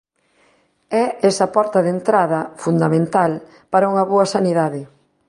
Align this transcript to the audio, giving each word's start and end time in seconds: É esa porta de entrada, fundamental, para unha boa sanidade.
É 1.03 1.05
esa 1.29 1.47
porta 1.55 1.79
de 1.85 1.91
entrada, 1.97 2.39
fundamental, 2.63 3.31
para 3.71 3.89
unha 3.91 4.07
boa 4.11 4.25
sanidade. 4.35 4.81